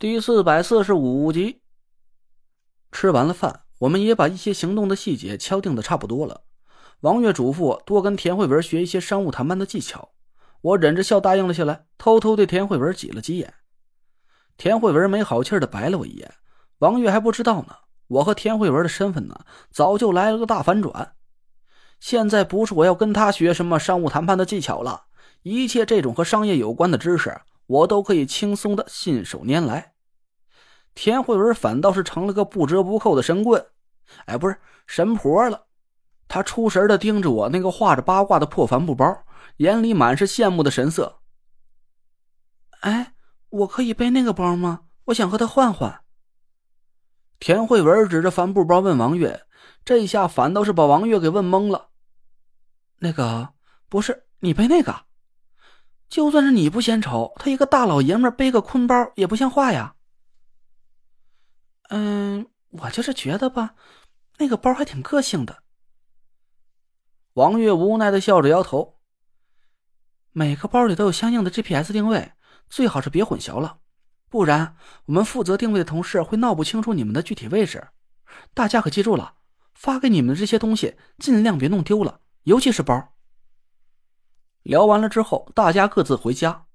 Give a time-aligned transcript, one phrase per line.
[0.00, 1.60] 第四百四十五集，
[2.90, 6.44] 吃完了饭，我们也把一些行动的细节敲定的差不多了。
[7.00, 10.12] 王月嘱咐我多跟田慧文学一些商务谈判的技巧，
[10.62, 13.52] 我忍着笑答应了下来，偷偷对田慧文挤了挤眼。
[14.56, 16.32] 田慧文没好气的白了我一眼。
[16.78, 17.74] 王月还不知道呢，
[18.06, 21.12] 我和田慧文的身份呢，早就来了个大反转。
[21.98, 25.02] 现在不是我要跟他学什么商务谈判的技巧了，
[25.42, 27.42] 一切这种和商业有关的知识。
[27.66, 29.89] 我都可以轻松的信手拈来，
[31.00, 33.64] 田慧文反倒是成了个不折不扣的神棍，
[34.26, 35.64] 哎，不是神婆了。
[36.28, 39.24] 他出神的盯着我那个画着八卦的破帆布包，
[39.56, 41.20] 眼里满是羡慕的神色。
[42.80, 43.14] 哎，
[43.48, 44.80] 我可以背那个包吗？
[45.06, 46.02] 我想和他换换。
[47.38, 49.46] 田慧文指着帆布包问王月，
[49.86, 51.88] 这下反倒是把王月给问懵了。
[52.98, 53.54] 那个
[53.88, 54.94] 不是你背那个？
[56.10, 59.94] 就算是你不嫌丑，他一个大老爷们背个坤包也不像话呀。
[61.90, 63.74] 嗯，我就是觉得吧，
[64.38, 65.64] 那个包还挺个性的。
[67.34, 69.00] 王月无奈的笑着摇头。
[70.32, 72.32] 每个包里都有相应的 GPS 定位，
[72.68, 73.78] 最好是别混淆了，
[74.28, 77.88] 不然我们负责定位的同事会闹不清楚你们的具体位置。
[78.54, 79.34] 大家可记住了，
[79.74, 83.12] 发给你们的这些东西尽量别弄丢了，尤其是包。
[84.62, 86.66] 聊完了之后，大家各自回家。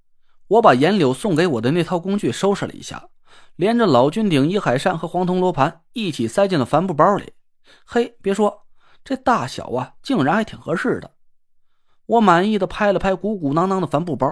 [0.47, 3.09] 我把严柳送给我的那套工具收拾了一下，
[3.55, 7.33] 连着老君顶、一海扇和黄铜罗盘一起塞进了帆布包里。
[7.85, 8.65] 嘿，别说，
[9.03, 11.11] 这大小啊，竟然还挺合适的。
[12.05, 14.31] 我满意的拍了拍鼓鼓囊囊的帆布包，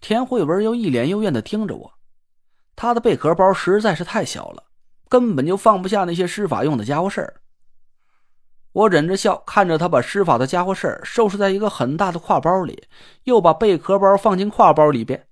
[0.00, 1.94] 田慧文又一脸幽怨的听着我。
[2.76, 4.64] 他的贝壳包实在是太小了，
[5.08, 7.40] 根本就放不下那些施法用的家伙事儿。
[8.72, 12.88] 我忍着笑看着他把施法的家伙事儿收拾在一个很大的挎包里，
[13.22, 15.28] 又把贝壳包放进挎包里边。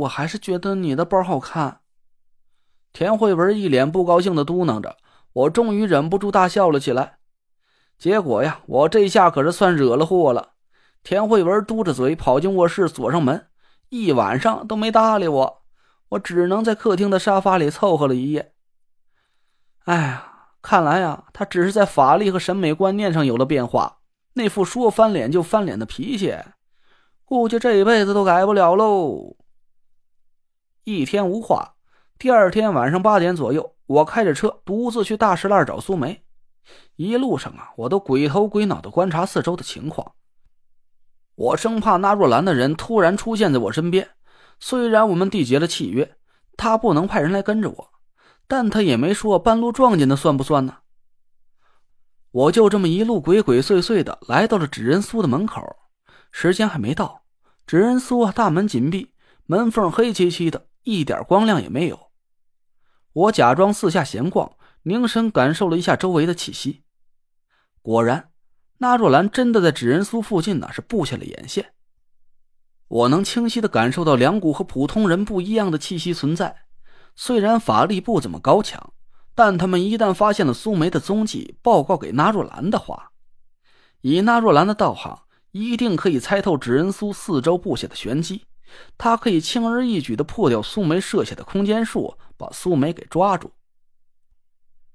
[0.00, 1.80] 我还是觉得你的包好看。
[2.92, 4.96] 田慧文一脸不高兴的嘟囔着，
[5.32, 7.18] 我终于忍不住大笑了起来。
[7.98, 10.50] 结果呀，我这下可是算惹了祸了。
[11.02, 13.46] 田慧文嘟着嘴跑进卧室，锁上门，
[13.88, 15.62] 一晚上都没搭理我。
[16.10, 18.52] 我只能在客厅的沙发里凑合了一夜。
[19.84, 20.26] 哎呀！
[20.62, 24.00] 看来呀，他只是在法力和审美观念上有了变化。
[24.34, 26.36] 那副说翻脸就翻脸的脾气，
[27.24, 29.36] 估计这辈子都改不了喽。
[30.84, 31.74] 一天无话。
[32.18, 36.22] 第二天晚上八点左右，我开着车独自去大石栏找苏梅。
[36.96, 40.12] 一路上啊，我都鬼头鬼脑的观察四周的情况。
[41.34, 44.10] 我生怕那若兰的人突然出现在我身边。
[44.58, 46.16] 虽然我们缔结了契约，
[46.56, 47.90] 他不能派人来跟着我。
[48.46, 50.78] 但他也没说半路撞见的算不算呢？
[52.32, 55.62] 我就这么一路鬼鬼祟祟的来到了纸人苏的门口，
[56.30, 57.22] 时间还没到，
[57.66, 59.14] 纸人苏大门紧闭，
[59.46, 62.10] 门缝黑漆漆的，一点光亮也没有。
[63.12, 66.84] 我假装四下闲逛，凝神感受了一下周围的气息，
[67.82, 68.30] 果然，
[68.78, 71.74] 那若兰真的在纸人苏附近呢，是布下了眼线。
[72.88, 76.64] 我能清晰的感受到两股和普通人不一样的气息存在。
[77.14, 78.92] 虽然法力不怎么高强，
[79.34, 83.10] 但他们一旦发现了苏梅的踪迹，报告给纳若兰的话，
[84.00, 88.46] 以纳若兰的道行，一定可以猜透纸人苏四周布下的玄机。
[88.98, 93.50] 他可以轻而易举的破掉苏梅设下的空间术，把苏梅给抓住。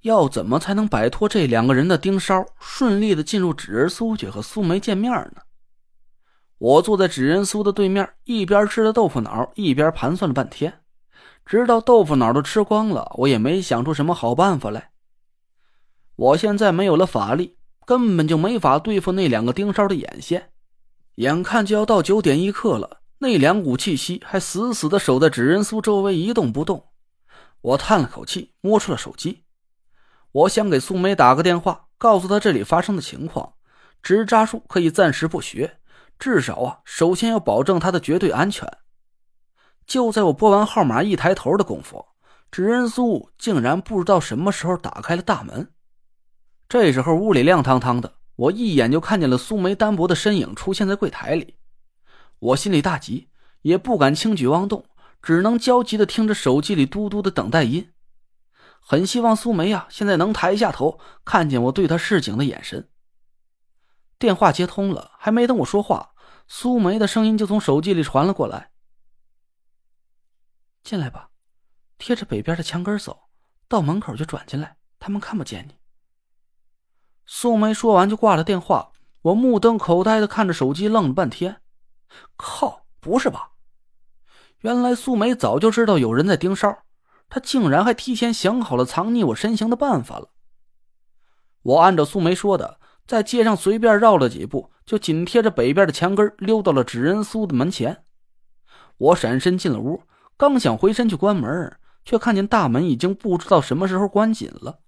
[0.01, 5.41] 要怎么才能摆脱这两个人的盯梢，顺利的进入纸人苏去和苏梅见面呢？
[6.57, 10.81] 我坐在纸人苏的对面，一边吃着豆腐脑，一边盘算了半天。
[11.45, 14.91] 直到豆腐脑都吃光了，我也没想出什么好办法来。
[16.15, 20.51] 我现在没有了法力，根本就没法对付那两个盯梢的眼线。
[21.15, 26.89] 眼看就要到九点一刻了，那两股气息还死死的守在纸人苏周围一动不动。
[27.61, 29.45] 我叹了口气，摸出了手机。
[30.31, 33.53] 我想给素梅打个电话，告诉她这里发生的情况。
[34.03, 35.79] 纸扎术可以暂时不学，
[36.19, 38.71] 至少啊，首先要保证她的绝对安全。
[39.87, 42.05] 就在我拨完号码一抬头的功夫，
[42.51, 45.71] 纸人苏竟然不知道什么时候打开了大门。
[46.67, 51.54] 这时候屋里亮堂堂的，我一眼就看见了苏梅单薄的身影出现在柜台里。
[52.45, 53.29] 我心里大急，
[53.61, 54.85] 也不敢轻举妄动，
[55.21, 57.91] 只能焦急的听着手机里嘟嘟的等待音。
[58.79, 62.87] 很希望苏梅呀，现在能抬一下头看见我对她示警的眼神。
[64.19, 66.13] 电话接通了，还没等我说话，
[66.47, 68.71] 苏梅的声音就从手机里传了过来。
[70.83, 71.31] 进来吧，
[71.97, 73.23] 贴着北边的墙根走，
[73.67, 75.79] 到门口就转进来，他们看不见你。
[77.25, 78.91] 苏梅说完就挂了电话，
[79.23, 81.59] 我目瞪口呆的看着手机，愣了半天。
[82.35, 83.51] 靠，不是吧？
[84.61, 86.75] 原来素梅早就知道有人在盯梢，
[87.29, 90.29] 她竟然还提前想好了藏匿我身形的办法了。
[91.61, 98.05] 我按照素梅说的，在街上随便绕了几步，就紧贴着北边的墙根溜到了纸人苏的门前。
[98.97, 100.03] 我闪身进了屋，
[100.37, 104.79] 刚想回身去关门，却看见大门已经不知道什么时候关紧了。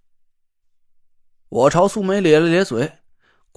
[1.50, 2.94] 我朝素梅咧了咧嘴，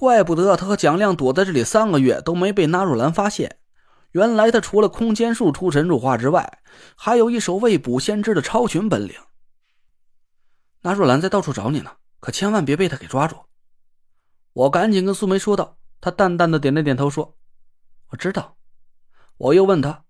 [0.01, 3.59] 怪不得他和蒋亮躲在这里三个月都没被纳若兰发现。
[4.13, 6.63] 原来他除了空间术出神入化之外，
[6.95, 9.13] 还有一手未卜先知的超群本领。
[10.81, 13.35] 纳若兰在到处找你呢，可千万别被他给抓住。
[14.53, 15.77] 我赶紧跟素梅说道。
[16.03, 17.37] 她淡淡的点了点头，说
[18.09, 18.57] ：“我知道。”
[19.37, 20.03] 我又问他：“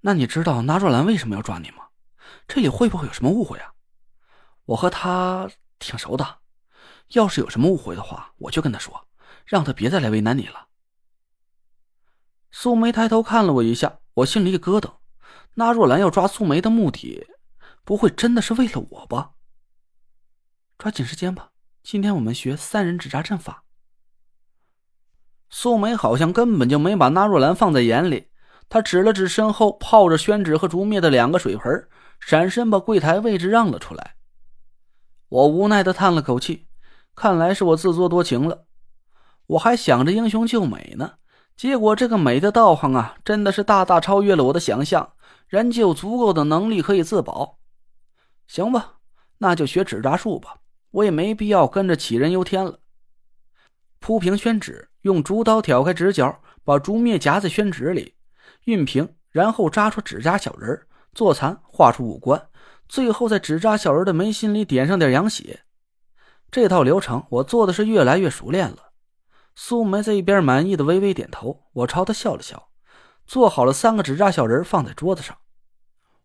[0.00, 1.88] 那你知道纳若兰为什么要抓你吗？
[2.48, 3.74] 这里会不会有什么误会啊？
[4.64, 6.38] 我和他挺熟的，
[7.08, 9.06] 要是有什么误会的话，我就跟他说，
[9.44, 10.68] 让他别再来为难你了。”
[12.50, 14.94] 素梅抬头看了我一下，我心里一咯噔。
[15.54, 17.26] 那若兰要抓素梅的目的，
[17.84, 19.32] 不会真的是为了我吧？
[20.78, 21.50] 抓紧时间吧，
[21.82, 23.64] 今天我们学三人纸扎阵法。
[25.48, 28.28] 素梅好像根本就没把那若兰放在眼里，
[28.68, 31.88] 她指了指身后泡着宣纸和竹篾的两个水盆，
[32.18, 34.16] 闪身把柜台位置让了出来。
[35.28, 36.66] 我无奈的叹了口气，
[37.16, 38.66] 看来是我自作多情了。
[39.46, 41.14] 我还想着英雄救美呢。
[41.56, 45.14] 结果，这个美的道行啊，真的是大大超越了我的想象。
[45.48, 47.58] 人就有足够的能力可以自保。
[48.46, 48.96] 行吧，
[49.38, 50.56] 那就学纸扎术吧。
[50.90, 52.80] 我也没必要跟着杞人忧天了。
[53.98, 58.14] 铺平宣纸，用竹刀挑开纸角，把竹篾夹在宣纸里，
[58.66, 62.48] 熨平，然后扎出纸扎小人做残，画出五官，
[62.88, 65.60] 最后在纸扎小人的眉心里点上点羊血。
[66.56, 68.78] 这套流程我做的是越来越熟练了。
[69.54, 72.70] 苏梅在一边满意的微微点头，我朝她笑了笑，
[73.26, 75.36] 做好了三个纸扎小人放在桌子上。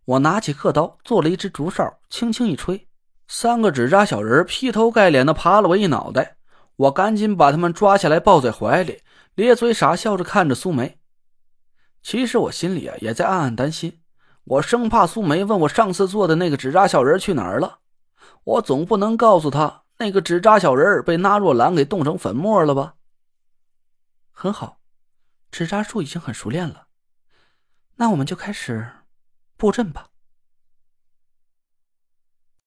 [0.06, 2.88] 我拿起刻刀，做了一只竹哨，轻轻一吹，
[3.28, 6.38] 三个纸扎小人劈头盖脸的爬了我一脑袋。
[6.78, 9.02] 我赶紧把他们抓下来抱在怀里，
[9.36, 10.98] 咧嘴傻笑着看着苏梅。
[12.02, 14.00] 其实我心里啊也在暗暗担心，
[14.46, 17.80] 我生怕苏梅问我上次做的那个纸扎小人去哪儿了，
[18.46, 22.96] 我总不能告诉她那个纸扎小人被纳若兰给冻成粉末了吧。
[24.32, 24.82] 很好，
[25.52, 26.88] 纸扎术已经很熟练了，
[27.98, 28.90] 那我们就开始
[29.58, 30.08] 布阵吧。